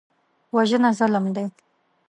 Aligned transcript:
وژنه 0.55 0.89
ظلم 0.99 1.25
دی 1.35 1.45